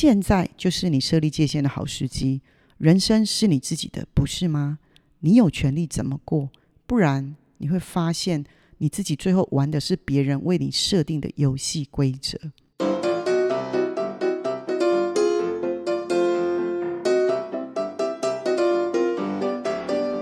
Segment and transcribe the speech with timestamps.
[0.00, 2.40] 现在就是你设立界限的好时机。
[2.76, 4.78] 人生是你自己的，不是吗？
[5.18, 6.50] 你有权利怎么过，
[6.86, 8.44] 不然你会发现
[8.76, 12.38] 你自己最后玩的是别人为你设定的游戏规则。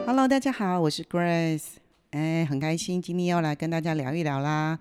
[0.07, 1.65] Hello，大家好，我是 Grace，
[2.13, 4.79] 哎，很开心今天要来跟大家聊一聊啦。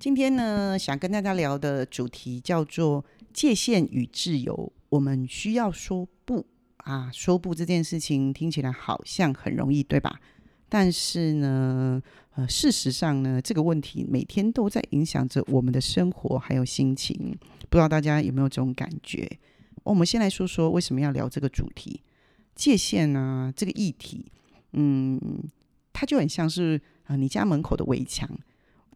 [0.00, 4.72] 今天呢，想跟大家聊的主题叫做界限与自由。
[4.90, 6.46] 我们需要说不。
[6.84, 10.20] 啊，说不这件事情听起来好像很容易，对吧？
[10.68, 12.02] 但是呢，
[12.34, 17.38] 呃，事实上呢，这个问题每天都在影响着我们的生活还有心情。
[17.70, 19.30] 不知道大家有没有这种感觉？
[19.84, 22.02] 我们先来说说为什么要聊这个主题——
[22.56, 24.32] 界限啊，这个议题。
[24.72, 25.20] 嗯，
[25.92, 28.28] 它就很像是啊，你家门口的围墙。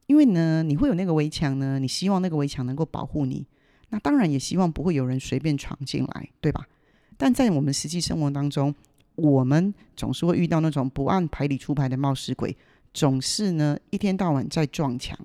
[0.08, 3.46] 因为呢，你会有那个围墙呢，你希望那个围墙能够保护你，
[3.90, 6.66] 那当然也希望不会有人随便闯进来，对吧？
[7.16, 8.74] 但在我们实际生活当中，
[9.14, 12.56] 我们总是会遇到那种不按牌理出牌的冒失鬼，
[12.92, 15.18] 总是呢一天到晚在撞墙。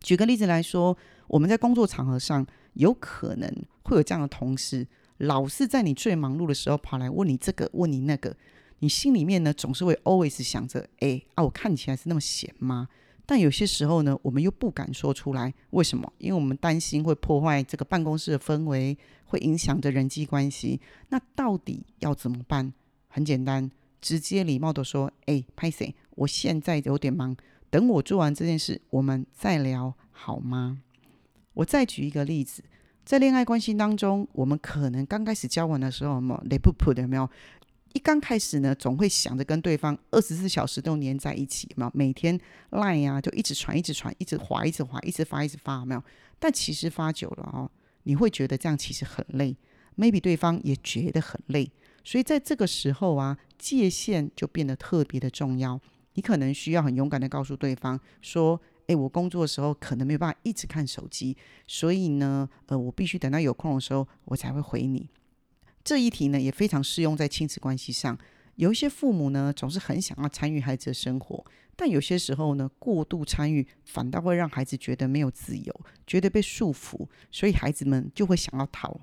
[0.00, 0.96] 举个例子来说，
[1.28, 3.50] 我们在工作场合上，有可能
[3.84, 4.86] 会有这样的同事，
[5.18, 8.36] 老是在你最忙碌的时候跑来问你这个问你那个，
[8.80, 12.88] 你心里面呢总是会 always 想着，哎啊，我看起来是那么闲吗？
[13.30, 16.12] 但有些时候呢，我们又不敢说出来，为什么？
[16.18, 20.80] 因为我们担心会破坏这个办公室的氛围，会影响着人际关系。
[21.10, 22.72] 那到底要怎么办？
[23.06, 23.70] 很简单，
[24.00, 25.94] 直接礼貌的说：“哎，拍谁？
[26.16, 27.36] 我现在有点忙，
[27.70, 30.82] 等我做完这件事，我们再聊好吗？”
[31.54, 32.64] 我再举一个例子，
[33.04, 37.30] 在恋爱关系当中，我们可能刚开始交往的时候，嘛，雷不普的没有？
[37.92, 42.38] 一刚开始呢，总会想着跟对方二十四小时都黏在一起嘛，每天
[42.70, 46.02] 赖呀，就一直传，一直传，一直滑，一直滑，一直发，一直发，没有？
[46.38, 47.70] 但其实发久了哦，
[48.04, 49.56] 你会觉得这样其实很累
[49.96, 51.70] ，maybe 对方也觉得很累，
[52.04, 55.80] 所以在这个时候啊，界限就变得特别的重要。
[56.14, 65.08] 你可能需要很勇敢的告诉对方说：“诶，我工作的时候可能没有办法一直看手机，所以呢，呃，我必须等到有空的时候，我才会回你。”
[65.82, 68.18] 这一题呢也非常适用在亲子关系上。
[68.56, 71.44] 有一些父母呢总是很想要参与孩子的生活，
[71.76, 79.00] 但有些时候呢过度参与反倒会让孩子觉得没有自由，觉得被束缚，所以孩子们就会想要逃。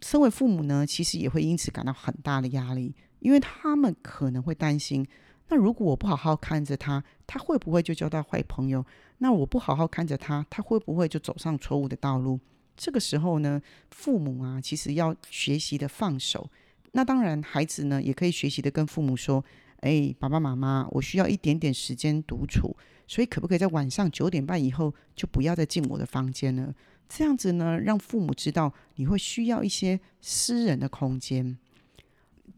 [0.00, 5.06] 身为父母呢，其实也会因此感到很大的压力，因为他们可能会担心：
[5.48, 8.84] 那如果我不好好看着他，他会不会就交到坏朋友？
[9.18, 12.40] 那我不好好看着他，他会不会就走上错误的道路？
[12.76, 16.50] 这个时候呢，父母啊，其实要学习的放手。
[16.92, 19.44] 那当然，孩子呢，也可以学习的跟父母说
[19.82, 22.76] ：“哎，爸爸妈妈，我需要一点点时间独处，
[23.08, 26.74] 所以可不可以在晚上九点半以后就不要再进我的房间了？
[27.08, 31.58] 这样子呢，让父母知道你会需要一些私人的空间。”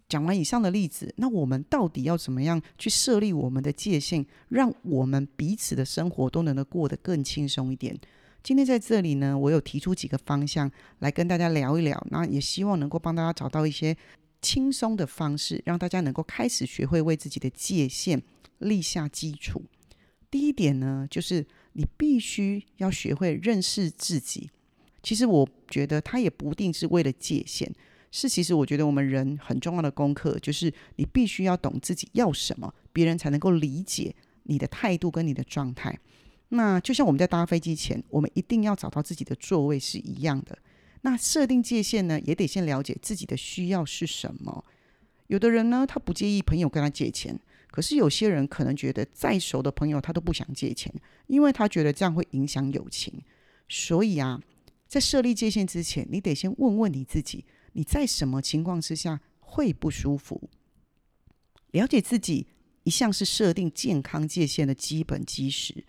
[0.09, 7.99] 讲完以上的例子，那我们到底要怎么样去设立我们的界限，让我们彼此的生活都能够过得更轻松一点？
[8.47, 10.71] 今天在这里呢，我有提出几个方向
[11.01, 13.97] 来跟大家聊一聊，那也希望能够帮大家找到一些
[14.41, 18.23] 轻松的方式，让大家能够开始学会为自己的界限
[18.59, 19.65] 立下基础。
[20.31, 24.49] 第一点呢，就是你必须要学会认识自己。
[25.03, 27.69] 其实我觉得它也不定是为了界限，
[28.13, 34.15] 是其实我觉得我们人很重要的功课，就是你必须要懂自己要什么，别人才能够理解
[34.45, 35.99] 你的态度跟你的状态。
[36.51, 40.59] 那就像我们在搭飞机前，我们一定要找到自己的座位是一样的。
[41.03, 44.65] 那设定界限呢，也得先了解自己的需要是什么。
[45.27, 47.39] 有的人呢，他不介意朋友跟他借钱，
[47.71, 50.93] 可是有些人可能觉得再熟的朋友他都不想借钱，
[51.27, 53.23] 因为他觉得这样会影响友情。
[53.69, 54.41] 所以啊，
[54.87, 60.49] 在设立界限之前，你得先问问你自己，你在什么情况之下会不舒服？
[61.73, 62.47] 了解自己
[62.85, 65.85] 一向是设定健康界限的基本基石。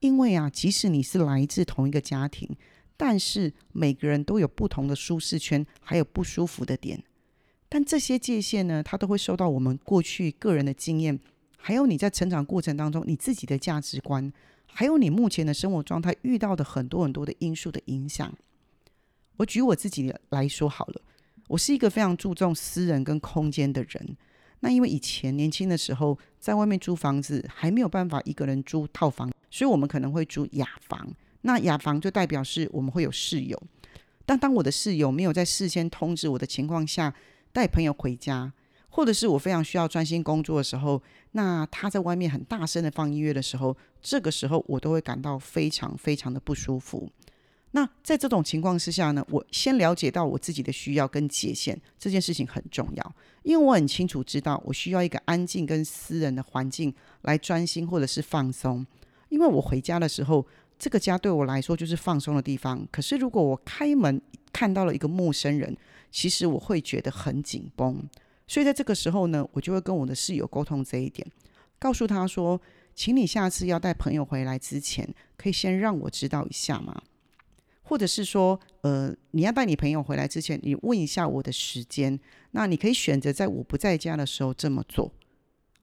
[0.00, 2.48] 因为啊，即使你是来自同一个家庭，
[2.96, 7.02] 但是每个人都有不同的舒适圈，还有不舒服的点。
[7.68, 11.18] 但这些界限呢，它都会受到我们过去个人的经验，
[11.56, 14.32] 还有你在成长过程当中你自己的价值观，
[14.66, 18.32] 还有你目前的生活状态遇到的很多很多的因素的影响。
[19.38, 21.00] 我举我自己来说好了，
[21.48, 24.16] 我是一个非常注重私人跟空间的人。
[24.60, 31.10] 那因为以前年轻的时候，在外面租房子还没有办法一个人租套房，所以我们可能会租雅房。
[31.40, 33.58] 那雅房就代表是我们会有室友，
[34.26, 37.14] 但当我的室友没有在事先通知我的情况下
[37.54, 38.52] 带朋友回家，
[38.90, 47.10] 或者是我非常需要专心工作的时候，那他在外面很大声的放音乐的时候，这个时候我都会感到非常非常的不舒服。
[47.70, 56.92] 那在这种情况之下呢，我先了解到我自己的需要跟界限，这件事情很重要，因为我很清楚知道我需要一个安静跟私人的环境
[57.22, 58.84] 来专心或者是放松。
[59.28, 60.46] 因为我回家的时候，
[60.78, 62.86] 这个家对我来说就是放松的地方。
[62.90, 64.20] 可是如果我开门
[64.52, 65.76] 看到了一个陌生人，
[66.10, 68.02] 其实我会觉得很紧绷。
[68.46, 71.26] 所以在这个时候呢，我就会跟我的室友沟通这一点，
[71.78, 72.60] 告诉他说
[72.94, 77.02] ：“请你下次要带朋友回来之前，可以先让我知道一下吗？”
[77.88, 82.18] 或者是说，呃，你要带你朋友回来之前，你问一下我的时间。
[82.52, 85.12] 那你可以选择在我不在家的时候这么做。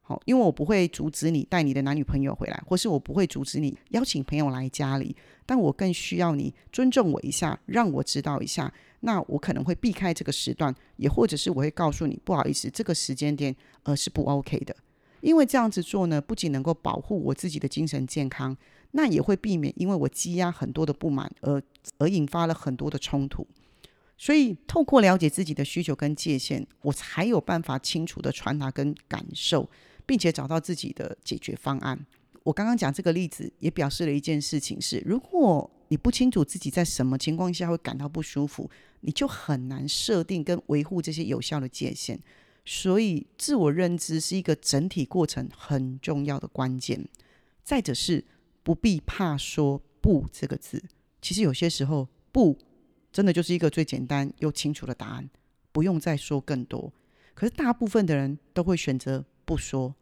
[0.05, 5.15] 好，因为我不会阻止你带你的男女朋友回来，或是我不会阻止你邀请朋友来家里。
[5.45, 8.71] 但我更需要你尊重我一下，让我知道一下。
[9.00, 14.75] 那我可能会避开这个时段，也或者是我会告诉你，不好意思，这个时间点呃是不 OK 的。
[15.21, 18.56] 因为这样子做呢，不仅能够保护我自己的精神健康。
[18.95, 21.59] 那也会避免因为我积压很多的不满而
[21.97, 23.47] 而引发了很多的冲突，
[24.19, 29.67] 所以透过了解自己的需求跟界限，我才有办法清楚的传达跟感受，
[30.05, 32.05] 并且找到自己的解决方案。
[32.44, 38.69] 我刚刚讲这个例子，也表示了一件事情是：如果你不清楚自己在什么情况下会感到不舒服，
[39.01, 42.19] 你就很难设定跟维护这些有效的界限。
[42.65, 47.07] 所以，自我认知是一个整体过程很重要的关键。
[47.63, 48.25] 再者是。
[48.65, 50.81] 不必怕说“不”这个字，
[51.21, 52.57] 其实有些时候“不”
[53.11, 55.29] 真的就是一个最简单又清楚的答案，
[55.73, 56.94] 不用再说更多。
[57.33, 59.95] 可是大部分的人都会选择不说，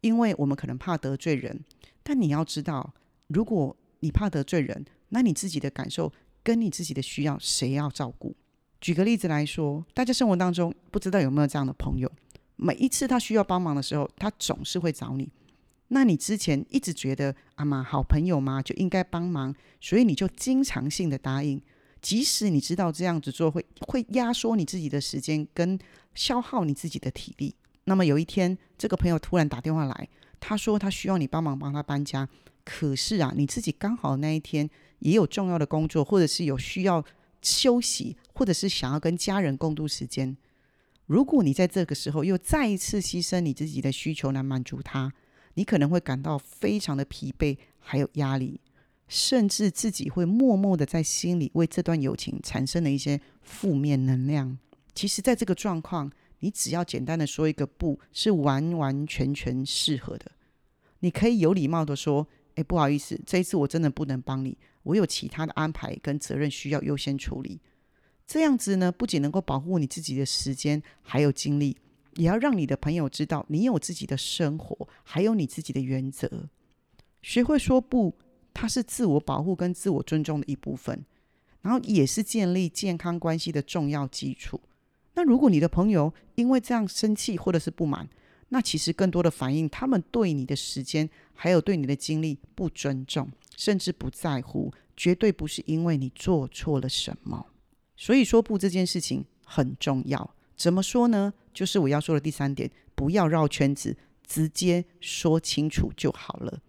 [0.00, 1.64] 因为我们可能怕得罪人。
[2.02, 2.94] 但你要知道，
[3.28, 6.12] 如果你怕得罪人，那你自己的感受
[6.42, 8.34] 跟你自己的需要，谁要照顾？
[8.80, 12.10] 举个例子来说，大家生活当中不知道有没有这样的朋友，
[12.56, 15.30] 每一次他需要帮忙的时候，他总是会找你。
[15.88, 21.60] 那你之前一直觉得阿妈好朋友嘛，就应该帮忙，所以你就经常性的答应，
[22.00, 25.78] 即使你知道这样子做会会压缩你自己的时间跟
[26.14, 27.54] 消耗你自己的体力。
[27.84, 32.28] 那么有一天，这个朋友突然打电话来，他说他需要你帮忙帮他搬家，
[32.64, 34.68] 可是啊，你自己刚好那一天
[35.00, 37.04] 也有重要的工作，或者是有需要
[37.42, 40.36] 休息，或者是想要跟家人共度时间。
[41.06, 45.12] 如果你在这个时候又再一次牺牲你自己的需求来满足他。
[45.54, 48.60] 你可能会感到非常的疲惫，还有压力，
[49.08, 54.56] 甚至自己会默默的在心里为这段友情产生了一些负面能量。
[54.94, 60.32] 其实，在这个状况，你只要简单的说一个“不”，是完完全全适合的。
[60.98, 62.26] 你可以有礼貌的说
[62.56, 67.60] ：“哎，不好意思，这一次我真的不能帮你，我有其他的安排跟责任需要优先处理。”
[68.26, 71.76] 这样子呢，不仅能够保护你自己的时间，还有精力。
[72.16, 76.48] 也要让你的朋友知道，你有自己的生活，还有你自己的原则。
[77.22, 78.16] 学会说不，
[78.52, 81.04] 它是自我保护跟自我尊重的一部分，
[81.62, 84.60] 然后也是建立健康关系的重要基础。
[85.14, 88.08] 那如果你的朋友因为这样生气或者是不满，
[88.48, 97.46] 那其实更多的反映他们对你的时间还有对你的精力不尊重，甚至不在乎，绝对不是因为你做错了什么。
[97.96, 100.34] 所以说不这件事情很重要。
[100.56, 101.32] 怎么说呢？
[101.52, 103.96] 就是我要说的第三点，不要绕圈子，
[104.26, 106.60] 直接说清楚就好了。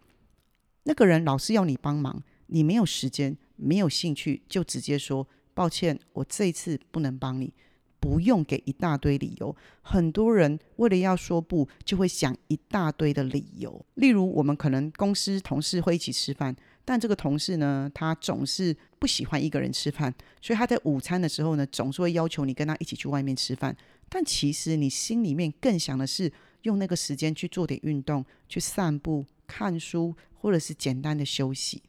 [0.83, 7.53] 那个人老是要你帮忙，你没有时间、没有兴趣，就直接说抱歉，我这一次不能帮你，
[8.01, 9.55] 不用给一大堆理由。
[9.81, 13.85] 很多人为了要说不，就会想一大堆的理由。
[13.93, 16.53] 例如，我们可能公司同事会一起吃饭。
[16.83, 23.77] 但这个同事呢，他总是不喜欢一个人吃饭，所以他在午餐的时候呢，总是会要求你跟他一起去外面吃饭。
[24.09, 26.29] 但其实你心里面更想的是
[26.63, 31.83] 用那个时间去做点运动，去散步、看书，或者是简单的休息。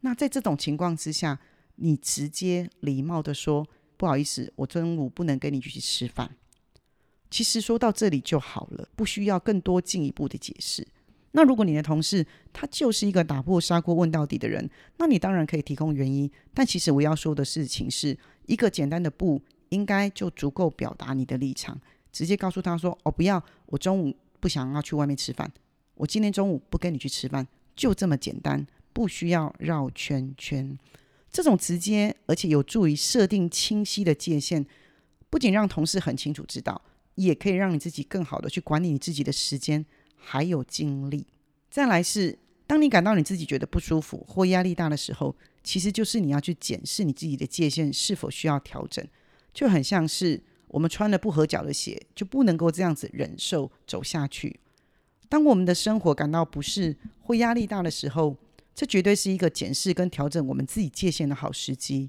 [0.00, 1.38] 那在这种情况之下，
[1.76, 3.66] 你直接礼貌的说
[4.00, 6.34] ：“不好意思，我中午不能跟你一起吃饭。”
[7.30, 10.88] 其实说到这里就好了，不需要更多进一步的解释。
[11.32, 16.30] 那如果你的同事他就是一个打破砂锅问到底的人，那你当然可以提供原因。
[16.54, 18.16] 但其实我要说的事情是
[18.46, 19.38] 一个简单的“不”，
[19.68, 21.78] 应该就足够表达你的立场。
[22.10, 25.52] 直接告诉他说：“哦，不要，我中午不想要去外面吃饭，
[25.94, 30.78] 我今天中午不跟你去吃饭，就这么简单，不需要绕圈圈。”
[31.30, 34.66] 这种直接而且有助于设定清晰的界限，
[35.28, 36.82] 不仅让同事很清楚知道，
[37.14, 39.86] 也可以让你自己更好的去管理你自己的时间。
[40.22, 41.26] 还有精力。
[41.70, 45.34] 再来是，当你感到你自己觉得不舒服或压力大的时候，
[45.64, 49.02] 其实就是你要去检视你自己的界限是否需要调整。
[49.54, 54.60] 就很像是我们穿了不合脚的鞋，就不能够这样子忍受走下去。
[55.30, 58.36] 当我们的生活感到不适或压力大的时候，
[58.80, 62.08] 这绝对是一个检视跟调整我们自己界限的好时机。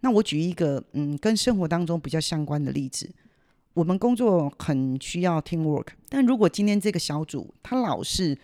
[0.00, 3.08] 那我举一个嗯，跟生活当中比较相关的例子。
[3.72, 8.36] 我们工作很需要 team work，但如果今天这个小组他老是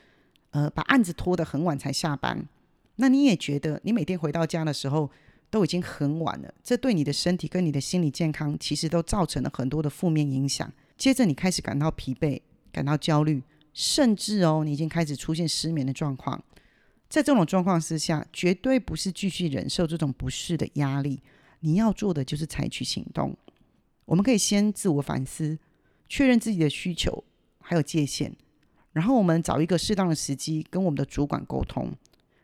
[0.50, 2.46] 呃把案子拖得很晚才下班，
[2.94, 5.10] 那你也觉得你每天回到家的时候
[5.50, 10.72] 都已经很晚了，这对你的身体跟你的心理健康其实都造成了很多的负面影响。
[10.96, 12.40] 接着你开始感到疲惫，
[12.70, 16.40] 感到焦虑，甚至哦你已经开始出现失眠的状况。
[17.14, 21.22] 在这种状况之下，绝对不是继续忍受这种不适的压力，
[21.60, 23.36] 你要做的就是采取行动。
[24.04, 25.56] 我们可以先自我反思，
[26.08, 27.22] 确认自己的需求
[27.60, 28.34] 还有界限，
[28.90, 31.92] 然后我们找一个适当的时机跟我们的主管沟通。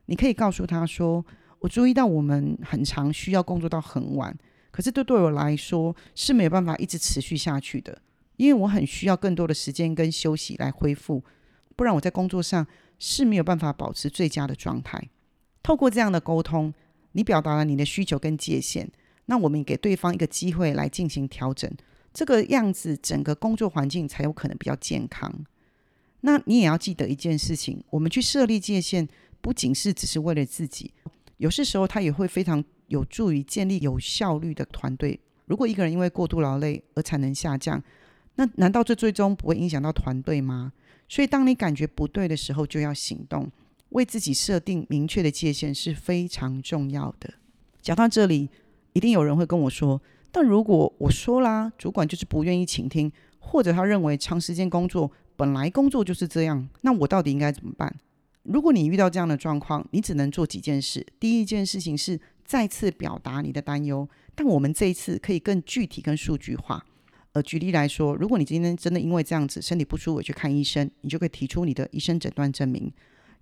[0.07, 1.27] 你可以告诉他说
[1.59, 4.39] ：“我注意到我们很长需要工作到很晚，
[4.71, 8.01] 可是这对我来说是没有办法一直持续下去的，
[8.37, 11.25] 因为我很需要更多的时间跟休息来恢复，
[11.75, 12.65] 不然我在工作上
[13.01, 15.11] 是没有办法保持最佳的状态。”
[15.61, 16.73] 透过这样的沟通，
[17.13, 18.89] 你表达了你的需求跟界限。
[19.27, 21.71] 那我们给对方一个机会来进行调整，
[22.13, 25.45] 这个样子整个工作环境才有可能比较健康。
[26.23, 29.09] 那你也要记得一件事情：我们去设立界限，
[29.41, 30.93] 不仅是只是为了自己，
[31.37, 35.21] 有些时候它也会非常有助于建立有效率的团队。
[35.47, 37.83] 如果一个人因为过度劳累而产能下降，
[38.35, 40.73] 那难道这最终不会影响到团队吗？
[41.11, 43.51] 所以，当你感觉不对的时候，就要行动，
[43.91, 47.35] 为自己设定明确的界限是非常重要的。
[47.83, 48.49] 讲到这里。
[48.93, 50.03] 一定有人会跟我说，
[50.33, 57.95] 但如果我说啦，主管就是不愿意倾听，或者他认为长时间工作本来工作就是这样，那我到底应该怎么办？
[58.43, 61.07] 如果你遇到这样的状况，你只能做几件事。
[61.21, 66.85] 第一件事情是再次表达你的担忧，但我们这一次可以更具体、更数据化。
[67.33, 72.93] 呃，举例来说，如果你今天真的因为这样子身体不舒服去看医生，你就可以提出你的医生诊断证明，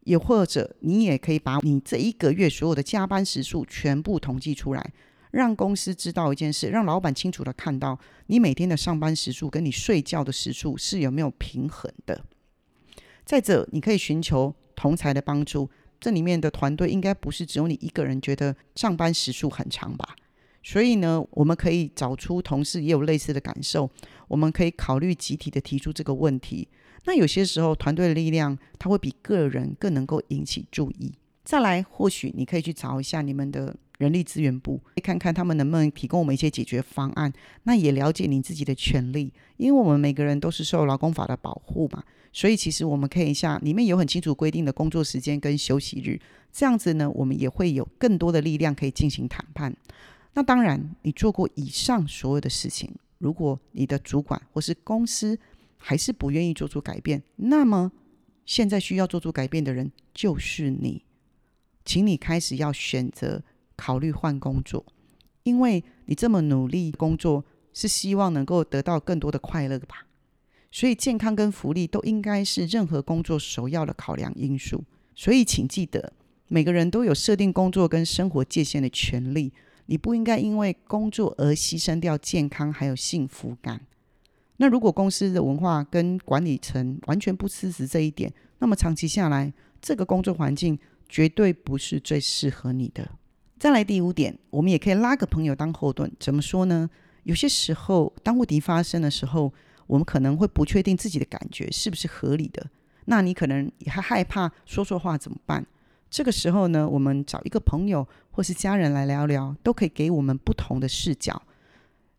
[0.04, 4.92] 也或者你也可以把你这一个月所有的加班时数全部统计出来。
[5.30, 12.24] 让公司知道一件事，让老板清楚的看到你每天的上班时数跟你睡觉的时数是有没有平衡的。
[13.26, 15.68] 再者，你可以寻求同才的帮助，
[16.00, 20.16] 这里面的团队应该不是只有你一个人觉得上班时数很长吧？
[20.68, 23.88] 所以呢，我们可以找出同事也有类似的感受，
[24.26, 26.68] 我们可以考虑集体的提出这个问题。
[27.06, 31.10] 那有些时候，团队的力量它会比个人更能够引起注意。
[31.42, 33.74] 再来，或许你可以去找一下你们的。
[33.98, 37.32] 人力资源部，看看他们能不能提供我们一些解决方案。
[37.64, 46.20] 那也了解你自己的权利，因为我们每个人都是受劳工法的保护嘛，所以其实我们可以像里面有很清楚规定的工作时间跟休息日，
[46.52, 49.74] 这样子呢，我们也会有更多的力量可以进行谈判。
[50.34, 55.38] 那当然，你做过以上所有的事情，如果你的主管或是公司
[55.76, 57.92] 还是不愿意做出改变，那么
[58.46, 61.04] 现在需要做出改变的人就是你，
[61.84, 63.42] 请你开始要选择。
[63.80, 64.84] 考虑换工作，
[65.44, 70.08] 因为你这么努力工作，是希望能够得到更多的快乐吧？
[70.72, 74.82] 所以健康跟福利都应该是任何工作首要的考量因素。
[75.14, 76.12] 所以请记得，
[76.48, 79.52] 每个人都有设定工作跟生活界限的权利。
[79.90, 83.80] 你不应该因为工作而牺牲掉健康还有幸福感。
[84.58, 90.78] 那如果公司的文化跟管理层完全不支持这一点，那么长期下来，这个工作环境
[91.08, 93.08] 绝对不是最适合你的。
[93.58, 96.12] 再来第五点，我们也可以拉个朋友当后盾。
[96.20, 96.90] 怎么说呢？
[97.22, 99.52] 有些时候，当问题发生的时候，
[99.86, 102.66] 我们可能会不确定自己的感觉是不是合理的。
[103.06, 105.64] 那你可能也还害怕说错话怎么办？
[106.10, 111.42] 这个时候呢，我们找一个朋友或是家人来聊聊，都可以给我们不同的视角。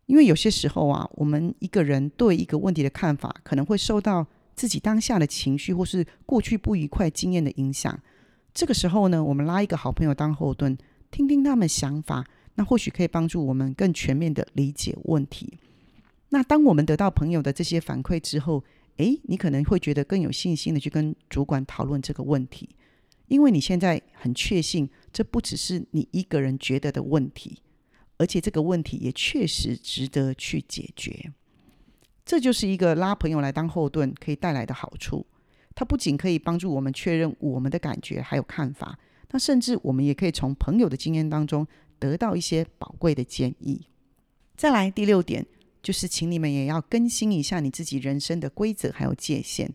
[0.06, 7.98] 因为有些时候啊，我们一个人对一个问题的看法，可能会受到自己当下的情绪或是过去不愉快经验的影响。
[8.52, 10.76] 这个时候呢，我们拉一个好朋友当后盾。
[11.12, 15.58] 听听他们想法，那或许可以帮助我们更全面的理解问题。
[16.28, 18.62] 那当我们得到朋友的这些反馈之后，
[18.98, 22.68] 诶，你可能会觉得更有信心的去跟主管讨论这个问题，
[23.30, 27.62] 因为你现在很确信，这不只是你一个人觉得的问题，
[28.18, 31.32] 而且这个问题也确实值得去解决。
[32.26, 35.24] 这就是一个拉朋友来当后盾可以带来的好处。
[35.76, 38.98] 它不仅可以帮助我们确认我们的感觉还有看法。
[39.30, 41.64] 那甚至我们也可以从朋友的经验当中
[42.00, 43.86] 得到一些宝贵的建议。
[44.56, 45.46] 再来第六点，
[45.80, 49.72] 就是请你们也要更新一下你自己人生的规则还有界限。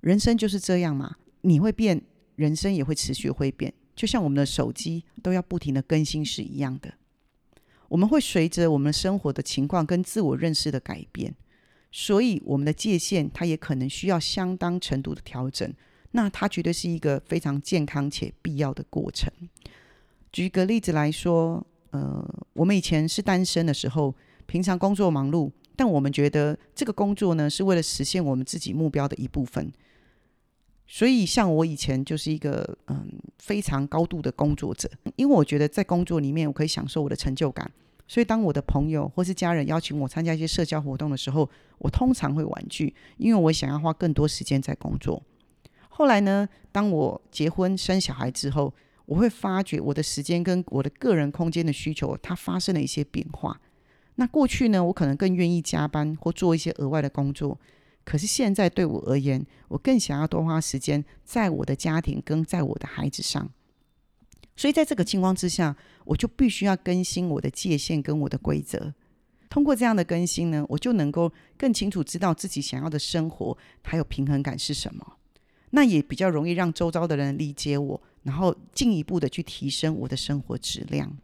[0.00, 2.00] 人生就是这样嘛，你会变，
[2.36, 6.94] 人生也会持续会变，就像我们的手机都要不停的更新是一样的。
[7.88, 11.34] 我们会随着我们生活的情况跟自我认识的改变，
[11.90, 15.70] 所以我们的界限它也可能需要相当程度的调整。
[16.12, 19.30] 那它绝对是一个非常健康且必要的过程。
[20.30, 24.14] 举个例子来说，呃，我们以前是单身的时候，
[24.46, 29.70] 平常工作忙碌，但我们觉得这个工作呢是为了实现我们自己目标的一部分。
[30.94, 33.08] 所以，像我以前就是一个嗯
[33.38, 37.72] 非常高度的工作者，因为我觉得在工作里面我可以享受我的成就感。
[38.06, 45.22] 所以，当我的朋友或是家人邀请我参加一些社交活动的时候，我通常会婉拒，因为我想要花更多时间在工作。
[45.88, 48.74] 后来呢，当我结婚生小孩之后，
[49.06, 53.58] 我会发觉我的时间跟我的个人空间的需求，它发生了一些变化。
[54.16, 57.58] 那过去呢，我可能更愿意加班或做一些额外的工作，
[58.04, 63.50] 可是现在对我而言，我更想要多花时间在我的家庭跟在我的孩子上。
[64.56, 68.92] 所以在这个情况之下，我就必须要更新我的界限跟我的规则。
[69.48, 75.18] 通过这样的更新呢，我就能够更清楚知道自己想要的生活还有平衡感是什么。
[75.70, 81.16] 那也比较容易让周遭的人理解我，然后进一步的去提升我的生活质量，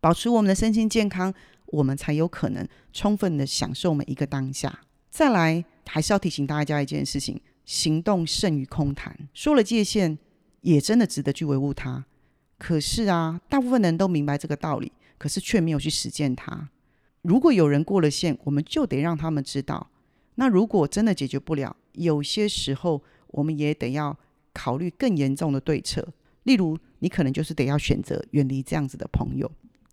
[0.00, 1.32] 保持我们的身心健康，
[1.66, 4.83] 我们才有可能充分的享受每一个当下。
[5.14, 9.16] 再来，还是要提醒大家一件事情：行动胜于空谈。
[9.32, 10.18] 说了界限，
[10.62, 12.04] 也真的值得去维护它。
[12.58, 16.68] 可是啊，大部分人都明白这个道理，可是却没有去实践它。
[17.22, 19.88] 如果有人过了线，我们就得让他们知道。
[20.34, 24.18] 那如果真的解决不了，有些时候我们也得要
[24.52, 26.12] 考虑更严重的对策。
[26.42, 29.48] 例如，你可能就是得要选择远离这样子的朋友。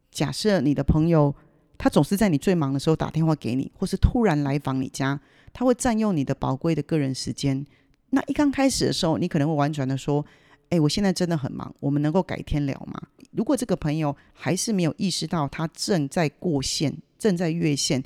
[0.09, 1.35] 假设你的朋友
[1.81, 5.19] 他总是在你最忙的时候打电话给你，或是突然来访你家，
[5.51, 7.65] 他会占用你的宝贵的个人时间。
[8.11, 10.23] 那一刚开始的时候，你可能会婉转的说。
[10.69, 13.01] 哎，我现在真的很忙，我们能够改天聊吗？
[13.31, 18.01] 如果这个朋友还是没有意识到他正在过线、正在越线，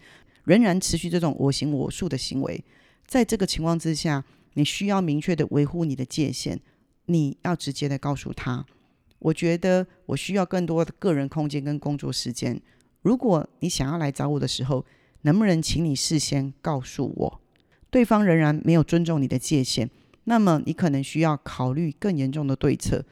[0.46, 2.64] 仍然持续这种我行我素的行为，
[3.06, 6.60] 在这个情况之下，你需要明确的维护你的界限，
[7.06, 8.66] 你要直接的告诉他，
[9.20, 12.60] 我觉得我需要更多的个人空间跟工作时间。
[13.06, 14.84] 如果你想要来找我的时候，
[15.22, 17.42] 能不能请你事先告诉我？
[17.92, 19.88] 对方仍然没有尊重你的界限。
[20.24, 23.06] 那么你可能需要考虑更严重的对策，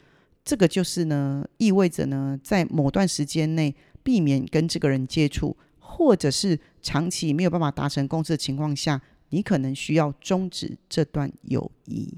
[0.43, 12.17] 这个就是呢，意味着呢，在某段时间内避免跟这个人接触，或者是长期没有办法达成共识的情况下，你可能需要终止这段友谊。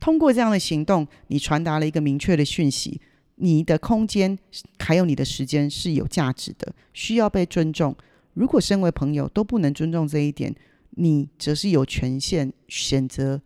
[0.00, 3.00] 通过这样的行动，你传达了一个明确的讯息：
[3.36, 4.38] 你的空间
[4.78, 7.96] 还有你的时间是有价值的，需要被尊重。
[8.34, 10.54] 如果身为朋友都不能尊重这一点，
[10.90, 13.40] 你则是有权限选择。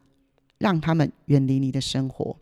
[0.59, 2.37] 让他们远离你的生活，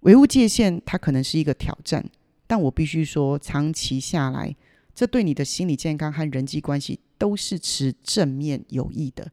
[0.00, 2.04] 维护界限，它可能是一个挑战，
[2.44, 4.56] 但我必须说，长期下来，
[4.92, 9.30] 这对你的心理健康和人际关系都是持正面有益的。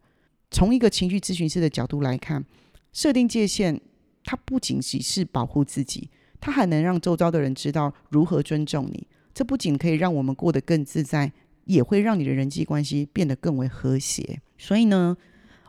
[0.51, 2.45] 从一个情绪咨询师的角度来看，
[2.91, 3.82] 设定界限，
[4.23, 6.12] 它不仅仅是保护自己，
[6.45, 9.08] 它还能让周遭的人知道如何尊重你。
[9.34, 11.32] 这不仅可以让我们过得更自在，
[11.63, 14.41] 也会让你的人际关系变得更为和谐。
[14.58, 15.15] 所以呢？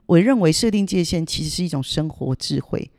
[0.07, 2.91] 我认为设定界限其实是一种生活智慧，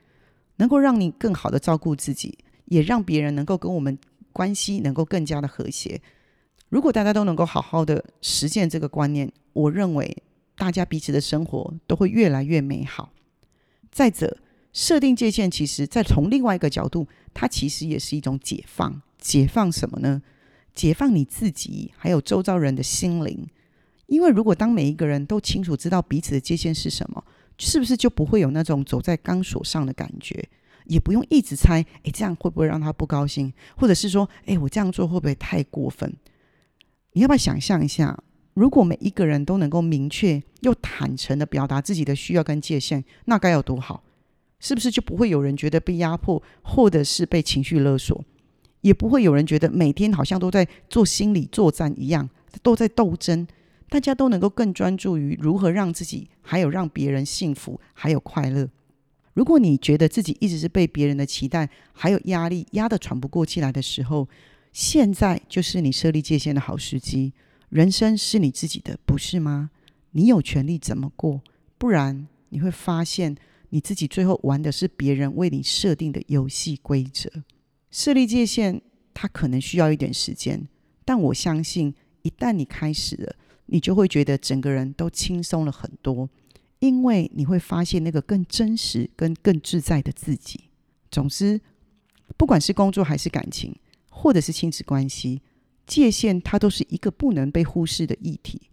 [0.55, 3.99] 能够让你更好的照顾自己，也让别人能够跟我们
[4.31, 6.01] 关系能够更加的和谐。
[6.69, 10.23] 如果大家都能够好好的实践这个观念，我认为
[10.55, 13.11] 大家彼此的生活都会越来越美好。
[13.91, 14.37] 再者，
[14.75, 19.01] 设定界限，其实再从另外一个角度，它其实也是一种解放。
[19.17, 20.21] 解放什么呢？
[20.73, 23.47] 解放你自己，还有周遭人的心灵。
[24.07, 27.23] 因为如果当每一个人都清楚知道彼此的界限是什么，
[27.57, 30.49] 是不是就不会有那种走在钢索上的感觉？
[30.87, 33.53] 也不用一直猜，诶，这样会不会让他不高兴？
[33.77, 36.13] 或者是说，诶，我这样做会不会太过分？
[37.13, 38.21] 你要不要想象一下，
[38.53, 44.03] 如果每一个人都能够明确又坦诚的表达自己的需要跟界限，那该有多好？
[44.65, 48.25] 是不是就不会有人觉得被压迫，或者是被情绪勒索？
[48.81, 52.27] 也不会有人觉得每天好像都在做心理作战一样，
[52.63, 53.45] 都在斗争？
[53.89, 58.67] 大家都能够更专注于如何让自己，还有让别人幸福，还有快乐。
[59.35, 64.27] 如果你觉得自己一直是被别人的期待还有压力压得喘不过气来的时候，
[64.71, 67.33] 现在就是你设立界限的好时机。
[67.69, 69.69] 人生是你自己的，不是吗？
[70.13, 71.41] 你有权利怎么过，
[71.77, 73.35] 不然你会发现
[73.75, 77.29] 你自己最后玩的是别人为你设定的游戏规则。
[77.91, 78.81] 设立界限，
[79.13, 80.65] 它可能需要一点时间，
[81.03, 83.35] 但我相信一旦你开始了。
[83.65, 86.29] 你就会觉得整个人都轻松了很多，
[86.79, 90.69] 因为你会发现那个更真实、跟更自在的自己。
[91.11, 91.59] 总之，
[92.37, 93.75] 不管是工作还是感情，
[94.09, 95.41] 或者是亲子关系，
[95.85, 98.69] 界限它都是一个不能被忽视的议题。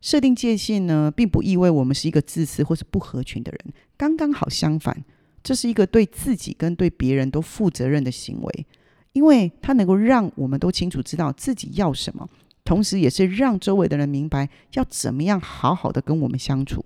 [0.00, 5.04] 设定界限呢，并不意味我们是一个自私或是不合群的人，刚刚好相反。
[5.42, 8.66] 这是一个对自己跟对别人都负责任的行为，
[9.12, 12.28] 因为它能够让我们都清楚知道自己要什么，
[12.62, 16.84] 同时也是让周围的人明白要怎么样好好的跟我们相处。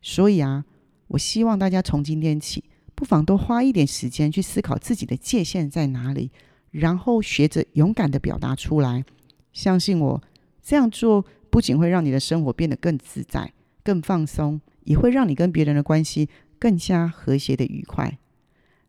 [0.00, 0.64] 所以啊，
[1.08, 2.62] 我希望大家从今天起，
[2.94, 6.30] 不妨多花一点时间去思考自己的界限在哪里，
[6.70, 9.04] 然后学着勇敢的表达出来。
[9.52, 10.22] 相信我，
[10.62, 16.28] 这样做不仅会让你的生活变得更自在、更放松，也会让你跟别人的关系。
[16.60, 18.18] 更加和谐的愉快。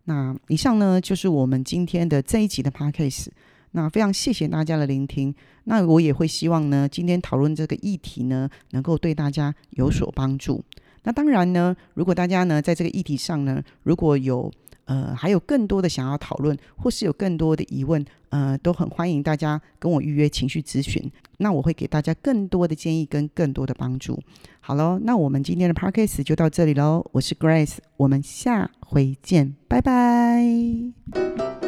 [0.03, 3.27] 那以上呢，就是我们今天的这一集的 podcast。
[3.71, 5.33] 那非常谢谢大家的聆听。
[5.63, 10.61] 那我也会希望呢，今天讨论这个议题呢，能够对大家有所帮助。
[11.03, 14.51] 那当然呢，如果大家呢，在这个议题上呢，如果有
[14.91, 21.09] 呃，还有更多的想要讨论，或是有更多的疑问，呃，都很欢迎大家跟我预约情绪咨询。
[21.37, 24.19] 那我会给大家更多的建议跟更多的帮助。
[24.59, 27.05] 好喽，那我们今天的 podcast 就到这里喽。
[27.13, 31.60] 我是 Grace，我们下回见，拜拜。